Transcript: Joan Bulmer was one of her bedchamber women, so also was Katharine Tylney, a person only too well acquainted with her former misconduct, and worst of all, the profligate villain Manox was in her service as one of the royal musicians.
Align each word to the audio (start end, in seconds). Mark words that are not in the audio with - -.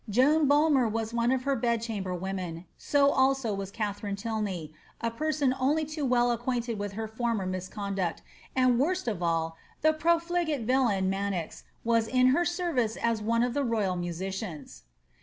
Joan 0.09 0.47
Bulmer 0.47 0.89
was 0.89 1.13
one 1.13 1.31
of 1.31 1.43
her 1.43 1.55
bedchamber 1.55 2.15
women, 2.15 2.65
so 2.75 3.11
also 3.11 3.53
was 3.53 3.69
Katharine 3.69 4.15
Tylney, 4.15 4.73
a 4.99 5.11
person 5.11 5.53
only 5.59 5.85
too 5.85 6.05
well 6.07 6.31
acquainted 6.31 6.79
with 6.79 6.93
her 6.93 7.07
former 7.07 7.45
misconduct, 7.45 8.23
and 8.55 8.79
worst 8.79 9.07
of 9.07 9.21
all, 9.21 9.57
the 9.83 9.93
profligate 9.93 10.61
villain 10.65 11.07
Manox 11.11 11.65
was 11.83 12.07
in 12.07 12.29
her 12.29 12.45
service 12.45 12.97
as 12.99 13.21
one 13.21 13.43
of 13.43 13.53
the 13.53 13.63
royal 13.63 13.95
musicians. 13.95 14.85